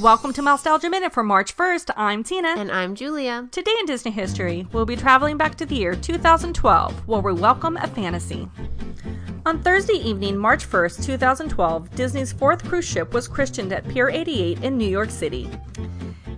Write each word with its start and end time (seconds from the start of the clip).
Welcome 0.00 0.34
to 0.34 0.42
Mousetalgia 0.42 0.90
Minute 0.90 1.14
for 1.14 1.22
March 1.22 1.56
1st. 1.56 1.90
I'm 1.96 2.22
Tina. 2.22 2.48
And 2.48 2.70
I'm 2.70 2.94
Julia. 2.94 3.48
Today 3.50 3.72
in 3.80 3.86
Disney 3.86 4.10
history, 4.10 4.68
we'll 4.70 4.84
be 4.84 4.94
traveling 4.94 5.38
back 5.38 5.54
to 5.54 5.64
the 5.64 5.74
year 5.74 5.94
2012, 5.94 7.08
where 7.08 7.22
we 7.22 7.32
welcome 7.32 7.78
a 7.78 7.86
fantasy. 7.86 8.46
On 9.46 9.62
Thursday 9.62 9.94
evening, 9.94 10.36
March 10.36 10.68
1st, 10.68 11.02
2012, 11.02 11.90
Disney's 11.94 12.30
fourth 12.30 12.62
cruise 12.68 12.84
ship 12.84 13.14
was 13.14 13.26
christened 13.26 13.72
at 13.72 13.88
Pier 13.88 14.10
88 14.10 14.62
in 14.62 14.76
New 14.76 14.84
York 14.84 15.08
City. 15.08 15.50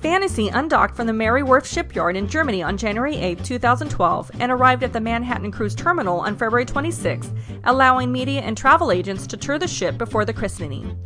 Fantasy 0.00 0.46
undocked 0.46 0.94
from 0.94 1.08
the 1.08 1.12
Meyer 1.12 1.40
Werft 1.40 1.66
shipyard 1.66 2.16
in 2.16 2.28
Germany 2.28 2.62
on 2.62 2.76
January 2.76 3.16
8, 3.16 3.44
2012, 3.44 4.30
and 4.38 4.52
arrived 4.52 4.84
at 4.84 4.92
the 4.92 5.00
Manhattan 5.00 5.50
Cruise 5.50 5.74
Terminal 5.74 6.20
on 6.20 6.36
February 6.36 6.66
26, 6.66 7.32
allowing 7.64 8.12
media 8.12 8.42
and 8.42 8.56
travel 8.56 8.92
agents 8.92 9.26
to 9.26 9.36
tour 9.36 9.58
the 9.58 9.66
ship 9.66 9.98
before 9.98 10.24
the 10.24 10.32
christening. 10.32 10.96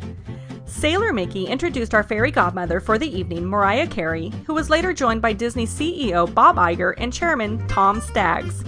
Sailor 0.67 1.13
Mickey 1.13 1.45
introduced 1.45 1.93
our 1.93 2.01
fairy 2.01 2.31
godmother 2.31 2.79
for 2.79 2.97
the 2.97 3.07
evening, 3.07 3.45
Mariah 3.45 3.87
Carey, 3.87 4.31
who 4.47 4.53
was 4.53 4.69
later 4.69 4.93
joined 4.93 5.21
by 5.21 5.31
Disney 5.31 5.67
CEO 5.67 6.31
Bob 6.33 6.55
Iger 6.55 6.95
and 6.97 7.13
chairman 7.13 7.65
Tom 7.67 8.01
Staggs. 8.01 8.63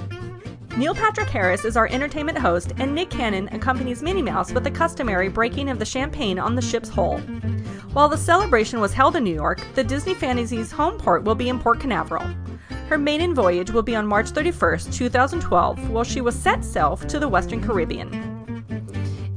Neil 0.78 0.94
Patrick 0.94 1.28
Harris 1.28 1.66
is 1.66 1.76
our 1.76 1.88
entertainment 1.88 2.38
host, 2.38 2.72
and 2.78 2.94
Nick 2.94 3.10
Cannon 3.10 3.50
accompanies 3.52 4.04
Minnie 4.04 4.22
Mouse 4.22 4.52
with 4.52 4.64
the 4.64 4.70
customary 4.70 5.28
breaking 5.28 5.70
of 5.70 5.80
the 5.80 5.86
champagne 5.86 6.38
on 6.38 6.54
the 6.54 6.62
ship's 6.62 6.88
hull. 6.88 7.18
While 7.94 8.10
the 8.10 8.18
celebration 8.18 8.80
was 8.80 8.94
held 8.94 9.16
in 9.16 9.24
New 9.24 9.34
York, 9.34 9.60
the 9.74 9.84
Disney 9.84 10.14
Fantasy's 10.14 10.72
home 10.72 11.00
port 11.00 11.24
will 11.24 11.34
be 11.34 11.50
in 11.50 11.58
Port 11.58 11.80
Canaveral. 11.80 12.28
Her 12.90 13.00
maiden 13.00 13.34
voyage 13.34 13.72
will 13.72 13.82
be 13.82 13.96
on 13.96 14.06
March 14.06 14.30
31, 14.30 14.92
2012, 14.92 15.90
while 15.90 16.04
she 16.04 16.22
was 16.22 16.36
set 16.36 16.64
sail 16.64 16.96
to 16.96 17.20
the 17.20 17.28
Western 17.28 17.62
Caribbean. 17.62 18.27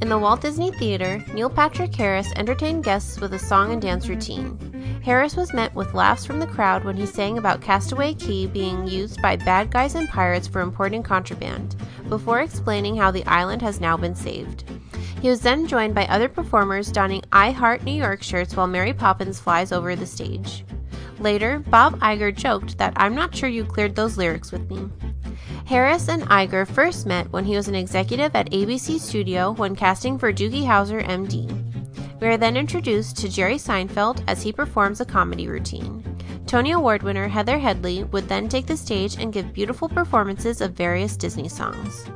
In 0.00 0.08
the 0.08 0.18
Walt 0.18 0.40
Disney 0.40 0.72
Theater, 0.72 1.22
Neil 1.34 1.50
Patrick 1.50 1.94
Harris 1.94 2.32
entertained 2.36 2.84
guests 2.84 3.20
with 3.20 3.34
a 3.34 3.38
song 3.38 3.70
and 3.70 3.82
dance 3.82 4.08
routine. 4.08 4.56
Harris 5.04 5.36
was 5.36 5.52
met 5.52 5.74
with 5.74 5.92
laughs 5.92 6.24
from 6.24 6.40
the 6.40 6.46
crowd 6.46 6.84
when 6.84 6.96
he 6.96 7.04
sang 7.04 7.36
about 7.36 7.60
Castaway 7.60 8.14
Cay 8.14 8.46
being 8.46 8.88
used 8.88 9.20
by 9.20 9.36
bad 9.36 9.70
guys 9.70 9.94
and 9.96 10.08
pirates 10.08 10.48
for 10.48 10.62
importing 10.62 11.02
contraband, 11.02 11.76
before 12.08 12.40
explaining 12.40 12.96
how 12.96 13.10
the 13.10 13.26
island 13.26 13.60
has 13.60 13.78
now 13.78 13.94
been 13.94 14.14
saved. 14.14 14.64
He 15.20 15.28
was 15.28 15.42
then 15.42 15.66
joined 15.66 15.94
by 15.94 16.06
other 16.06 16.30
performers 16.30 16.90
donning 16.90 17.22
I 17.30 17.50
Heart 17.50 17.84
New 17.84 17.92
York 17.92 18.22
shirts 18.22 18.56
while 18.56 18.66
Mary 18.66 18.94
Poppins 18.94 19.38
flies 19.38 19.70
over 19.70 19.94
the 19.94 20.06
stage. 20.06 20.64
Later, 21.18 21.58
Bob 21.58 22.00
Iger 22.00 22.34
joked 22.34 22.78
that 22.78 22.94
I'm 22.96 23.14
not 23.14 23.36
sure 23.36 23.50
you 23.50 23.66
cleared 23.66 23.96
those 23.96 24.16
lyrics 24.16 24.50
with 24.50 24.70
me. 24.70 24.88
Harris 25.70 26.08
and 26.08 26.24
Iger 26.24 26.66
first 26.66 27.06
met 27.06 27.30
when 27.30 27.44
he 27.44 27.54
was 27.54 27.68
an 27.68 27.76
executive 27.76 28.34
at 28.34 28.50
ABC 28.50 28.98
Studio 28.98 29.52
when 29.52 29.76
casting 29.76 30.18
for 30.18 30.32
Doogie 30.32 30.64
Howser, 30.64 31.00
MD. 31.06 31.46
We 32.20 32.26
are 32.26 32.36
then 32.36 32.56
introduced 32.56 33.16
to 33.18 33.28
Jerry 33.28 33.54
Seinfeld 33.54 34.24
as 34.26 34.42
he 34.42 34.52
performs 34.52 35.00
a 35.00 35.04
comedy 35.04 35.46
routine. 35.46 36.02
Tony 36.44 36.72
Award 36.72 37.04
winner 37.04 37.28
Heather 37.28 37.56
Headley 37.56 38.02
would 38.02 38.28
then 38.28 38.48
take 38.48 38.66
the 38.66 38.76
stage 38.76 39.16
and 39.20 39.32
give 39.32 39.52
beautiful 39.52 39.88
performances 39.88 40.60
of 40.60 40.72
various 40.72 41.16
Disney 41.16 41.48
songs. 41.48 42.10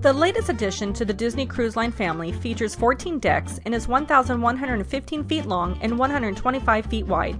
The 0.00 0.12
latest 0.12 0.48
addition 0.48 0.92
to 0.94 1.04
the 1.04 1.14
Disney 1.14 1.46
Cruise 1.46 1.76
Line 1.76 1.92
family 1.92 2.32
features 2.32 2.74
14 2.74 3.20
decks 3.20 3.60
and 3.64 3.72
is 3.72 3.86
1,115 3.86 5.22
feet 5.22 5.46
long 5.46 5.78
and 5.82 5.96
125 5.96 6.86
feet 6.86 7.06
wide. 7.06 7.38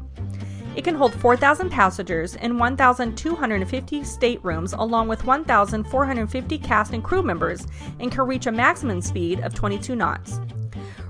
It 0.76 0.82
can 0.82 0.94
hold 0.94 1.14
4,000 1.14 1.70
passengers 1.70 2.36
and 2.36 2.58
1,250 2.58 4.04
staterooms, 4.04 4.72
along 4.72 5.08
with 5.08 5.24
1,450 5.24 6.58
cast 6.58 6.92
and 6.92 7.04
crew 7.04 7.22
members, 7.22 7.66
and 8.00 8.10
can 8.10 8.26
reach 8.26 8.46
a 8.46 8.52
maximum 8.52 9.00
speed 9.00 9.40
of 9.40 9.54
22 9.54 9.94
knots. 9.94 10.40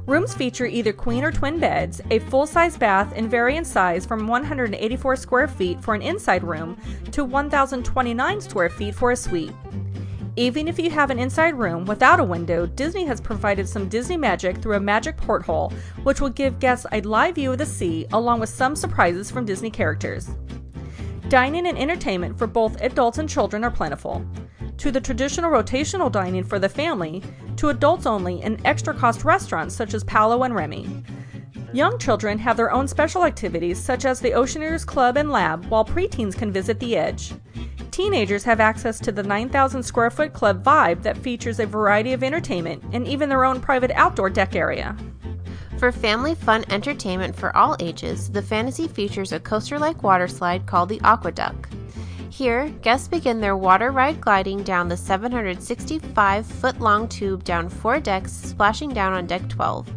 Rooms 0.07 0.35
feature 0.35 0.67
either 0.67 0.93
queen 0.93 1.25
or 1.25 1.33
twin 1.33 1.59
beds, 1.59 2.03
a 2.11 2.19
full 2.19 2.47
size 2.47 2.77
bath, 2.77 3.15
and 3.17 3.31
vary 3.31 3.57
in 3.57 3.65
size 3.65 4.05
from 4.05 4.27
184 4.27 5.17
square 5.17 5.49
feet 5.49 5.83
for 5.83 5.95
an 5.95 6.03
inside 6.03 6.45
room 6.45 6.77
to 7.11 7.25
1,029 7.25 8.41
square 8.43 8.69
feet 8.69 8.95
for 8.95 9.13
a 9.13 9.17
suite. 9.17 9.53
Even 10.37 10.67
if 10.67 10.81
you 10.81 10.91
have 10.91 11.11
an 11.11 11.19
inside 11.21 11.57
room 11.57 11.85
without 11.85 12.19
a 12.19 12.25
window, 12.25 12.67
Disney 12.67 13.05
has 13.05 13.21
provided 13.21 13.69
some 13.69 13.89
Disney 13.89 14.17
magic 14.17 14.59
through 14.59 14.75
a 14.75 14.81
magic 14.81 15.17
porthole, 15.17 15.73
which 16.03 16.21
will 16.21 16.31
give 16.31 16.59
guests 16.59 16.87
a 16.91 17.01
live 17.03 17.37
view 17.37 17.53
of 17.53 17.59
the 17.59 17.67
sea 17.67 18.07
along 18.13 18.41
with 18.41 18.49
some 18.49 18.75
surprises 18.75 19.31
from 19.31 19.45
Disney 19.45 19.71
characters. 19.71 20.31
Dining 21.29 21.69
and 21.69 21.79
entertainment 21.79 22.37
for 22.37 22.49
both 22.49 22.81
adults 22.83 23.19
and 23.19 23.29
children 23.29 23.63
are 23.63 23.71
plentiful. 23.71 24.27
To 24.79 24.91
the 24.91 25.01
traditional 25.01 25.53
rotational 25.53 26.11
dining 26.11 26.43
for 26.43 26.59
the 26.59 26.69
family, 26.69 27.23
to 27.57 27.69
adults 27.69 28.05
only 28.05 28.43
and 28.43 28.61
extra 28.65 28.93
cost 28.93 29.25
restaurants 29.25 29.77
such 29.77 29.95
as 29.95 30.03
Palo 30.03 30.43
and 30.43 30.55
Remy. 30.55 31.05
Young 31.73 31.97
children 31.99 32.39
have 32.41 32.57
their 32.57 32.73
own 32.73 32.89
special 32.89 33.25
activities 33.25 33.79
such 33.79 34.05
as 34.05 34.19
the 34.19 34.33
Oceaneers 34.33 34.85
Club 34.85 35.17
and 35.17 35.31
Lab, 35.31 35.65
while 35.67 35.85
preteens 35.85 36.37
can 36.37 36.51
visit 36.51 36.81
the 36.81 36.97
Edge. 36.97 37.33
Teenagers 37.95 38.43
have 38.43 38.59
access 38.59 38.99
to 38.99 39.13
the 39.13 39.23
9,000 39.23 39.81
square 39.81 40.11
foot 40.11 40.33
club 40.33 40.65
vibe 40.65 41.01
that 41.05 41.17
features 41.17 41.61
a 41.61 41.67
variety 41.67 42.13
of 42.13 42.25
entertainment 42.25 42.83
and 42.93 43.07
even 43.07 43.29
their 43.29 43.45
own 43.45 43.61
private 43.61 43.93
outdoor 43.93 44.29
deck 44.29 44.57
area. 44.57 44.97
For 45.79 45.93
family 45.93 46.35
fun 46.35 46.65
entertainment 46.71 47.37
for 47.37 47.57
all 47.57 47.77
ages, 47.79 48.33
the 48.33 48.43
Fantasy 48.43 48.89
features 48.89 49.31
a 49.31 49.39
coaster 49.39 49.79
like 49.79 50.03
water 50.03 50.27
slide 50.27 50.67
called 50.67 50.89
the 50.89 50.99
AquaDuck. 51.05 51.73
Here, 52.31 52.69
guests 52.83 53.07
begin 53.07 53.41
their 53.41 53.57
water 53.57 53.93
ride 53.93 54.21
gliding 54.21 54.65
down 54.65 54.89
the 54.89 54.97
765 54.97 56.47
foot 56.47 56.81
long 56.81 57.07
tube 57.07 57.45
down 57.45 57.69
four 57.69 58.01
decks, 58.01 58.33
splashing 58.33 58.93
down 58.93 59.13
on 59.13 59.29
deck 59.29 59.49
12. 59.49 59.89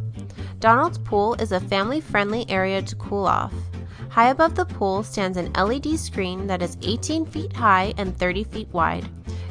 Donald's 0.60 1.00
Pool 1.00 1.34
is 1.42 1.52
a 1.52 1.60
family 1.60 2.00
friendly 2.00 2.48
area 2.48 2.80
to 2.80 2.96
cool 2.98 3.26
off. 3.26 3.56
High 4.18 4.30
above 4.30 4.56
the 4.56 4.66
pool 4.66 5.04
stands 5.04 5.38
an 5.38 5.54
LED 5.54 6.00
screen 6.00 6.48
that 6.48 6.64
is 6.64 6.76
18 6.82 7.28
feet 7.28 7.56
high 7.56 7.94
and 7.98 8.18
30 8.18 8.46
feet 8.46 8.68
wide. 8.74 9.08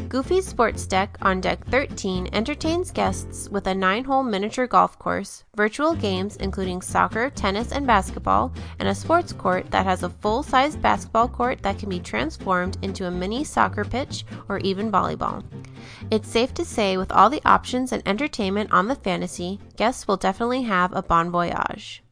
Goofy's 0.08 0.44
Sports 0.44 0.88
Deck 0.88 1.16
on 1.22 1.40
Deck 1.40 1.64
13 1.68 2.30
entertains 2.32 2.90
guests 2.90 3.48
with 3.48 3.68
a 3.68 3.74
nine 3.76 4.02
hole 4.02 4.24
miniature 4.24 4.66
golf 4.66 4.98
course, 4.98 5.44
virtual 5.54 5.94
games 5.94 6.34
including 6.38 6.82
soccer, 6.82 7.30
tennis, 7.30 7.70
and 7.70 7.86
basketball, 7.86 8.52
and 8.80 8.88
a 8.88 8.94
sports 8.96 9.32
court 9.32 9.70
that 9.70 9.86
has 9.86 10.02
a 10.02 10.10
full 10.10 10.42
sized 10.42 10.82
basketball 10.82 11.28
court 11.28 11.62
that 11.62 11.78
can 11.78 11.88
be 11.88 12.00
transformed 12.00 12.76
into 12.82 13.06
a 13.06 13.10
mini 13.10 13.44
soccer 13.44 13.84
pitch 13.84 14.24
or 14.48 14.58
even 14.58 14.90
volleyball. 14.90 15.44
It's 16.10 16.28
safe 16.28 16.52
to 16.54 16.64
say, 16.64 16.96
with 16.96 17.12
all 17.12 17.30
the 17.30 17.42
options 17.44 17.92
and 17.92 18.02
entertainment 18.04 18.72
on 18.72 18.88
the 18.88 18.96
fantasy, 18.96 19.60
guests 19.76 20.08
will 20.08 20.16
definitely 20.16 20.62
have 20.62 20.92
a 20.92 21.02
bon 21.02 21.30
voyage. 21.30 22.02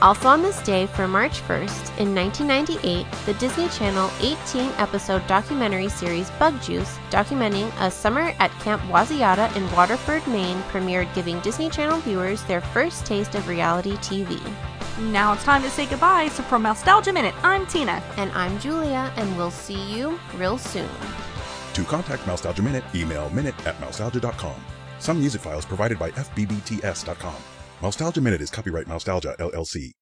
Also 0.00 0.28
on 0.28 0.42
this 0.42 0.62
day, 0.62 0.86
for 0.86 1.08
March 1.08 1.40
1st, 1.42 1.98
in 1.98 2.14
1998, 2.14 3.04
the 3.26 3.34
Disney 3.34 3.68
Channel 3.70 4.08
18 4.20 4.70
episode 4.78 5.26
documentary 5.26 5.88
series 5.88 6.30
Bug 6.32 6.60
Juice, 6.62 6.98
documenting 7.10 7.72
a 7.80 7.90
summer 7.90 8.32
at 8.38 8.52
Camp 8.60 8.80
Waziyatah 8.82 9.56
in 9.56 9.68
Waterford, 9.72 10.24
Maine, 10.28 10.62
premiered, 10.70 11.12
giving 11.16 11.40
Disney 11.40 11.68
Channel 11.68 11.98
viewers 12.00 12.44
their 12.44 12.60
first 12.60 13.06
taste 13.06 13.34
of 13.34 13.48
reality 13.48 13.94
TV. 13.94 14.40
Now 15.10 15.32
it's 15.32 15.42
time 15.42 15.62
to 15.62 15.70
say 15.70 15.86
goodbye, 15.86 16.28
so 16.28 16.44
for 16.44 16.58
Mousetalgia 16.58 17.12
Minute, 17.12 17.34
I'm 17.42 17.66
Tina. 17.66 18.00
And 18.18 18.30
I'm 18.32 18.56
Julia, 18.60 19.12
and 19.16 19.36
we'll 19.36 19.50
see 19.50 19.92
you 19.92 20.20
real 20.36 20.58
soon. 20.58 20.88
To 21.74 21.82
contact 21.82 22.22
Mousetalgia 22.22 22.62
Minute, 22.62 22.84
email 22.94 23.30
minute 23.30 23.66
at 23.66 23.80
mousetalgia.com. 23.80 24.54
Some 25.00 25.18
music 25.18 25.40
files 25.40 25.64
provided 25.64 25.98
by 25.98 26.12
FBBTS.com. 26.12 27.57
Mousetalgia 27.80 28.20
Minute 28.20 28.40
is 28.40 28.50
copyright 28.50 28.86
Mousetalgia 28.86 29.36
LLC. 29.38 29.97